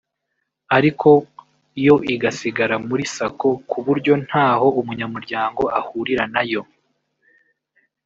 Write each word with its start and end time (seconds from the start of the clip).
ariko 0.77 1.09
yo 1.85 1.95
igasigara 2.13 2.75
muri 2.87 3.03
Sacco 3.15 3.49
ku 3.69 3.77
buryo 3.85 4.13
nta 4.25 4.47
ho 4.59 4.67
umunyamuryango 4.79 5.61
ahurira 5.79 6.23
na 6.33 6.43
yo 6.51 6.61